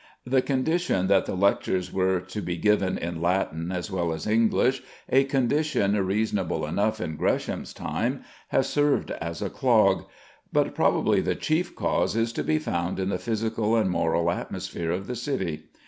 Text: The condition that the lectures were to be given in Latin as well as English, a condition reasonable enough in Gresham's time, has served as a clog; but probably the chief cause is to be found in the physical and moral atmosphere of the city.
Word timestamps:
The 0.25 0.41
condition 0.41 1.05
that 1.09 1.27
the 1.27 1.35
lectures 1.35 1.93
were 1.93 2.19
to 2.21 2.41
be 2.41 2.57
given 2.57 2.97
in 2.97 3.21
Latin 3.21 3.71
as 3.71 3.91
well 3.91 4.11
as 4.13 4.25
English, 4.25 4.81
a 5.07 5.25
condition 5.25 5.95
reasonable 6.07 6.65
enough 6.65 6.99
in 6.99 7.17
Gresham's 7.17 7.71
time, 7.71 8.23
has 8.47 8.67
served 8.67 9.11
as 9.21 9.43
a 9.43 9.51
clog; 9.51 10.07
but 10.51 10.73
probably 10.73 11.21
the 11.21 11.35
chief 11.35 11.75
cause 11.75 12.15
is 12.15 12.33
to 12.33 12.43
be 12.43 12.57
found 12.57 12.99
in 12.99 13.09
the 13.09 13.19
physical 13.19 13.75
and 13.75 13.91
moral 13.91 14.31
atmosphere 14.31 14.89
of 14.89 15.05
the 15.05 15.15
city. 15.15 15.65